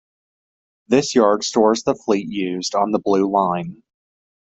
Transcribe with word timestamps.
This 0.87 1.13
yard 1.13 1.43
stores 1.43 1.83
the 1.83 1.93
fleet 1.93 2.27
used 2.27 2.73
on 2.73 2.89
the 2.91 2.97
Blue 2.97 3.29
Line. 3.29 3.83